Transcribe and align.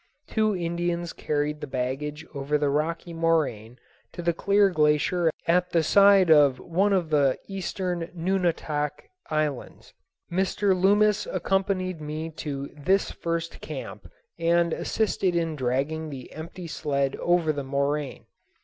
Two 0.25 0.55
Indians 0.57 1.13
carried 1.13 1.61
the 1.61 1.67
baggage 1.67 2.25
over 2.33 2.57
the 2.57 2.71
rocky 2.71 3.13
moraine 3.13 3.77
to 4.13 4.23
the 4.23 4.33
clear 4.33 4.71
glacier 4.71 5.29
at 5.45 5.69
the 5.69 5.83
side 5.83 6.31
of 6.31 6.57
one 6.59 6.91
of 6.91 7.11
the 7.11 7.37
eastern 7.47 8.09
Nunatak 8.15 9.11
Islands. 9.29 9.93
Mr. 10.31 10.75
Loomis 10.75 11.27
accompanied 11.27 12.01
me 12.01 12.31
to 12.31 12.71
this 12.75 13.11
first 13.11 13.61
camp 13.61 14.09
and 14.39 14.73
assisted 14.73 15.35
in 15.35 15.55
dragging 15.55 16.09
the 16.09 16.33
empty 16.33 16.65
sled 16.65 17.15
over 17.17 17.53
the 17.53 17.63
moraine. 17.63 18.25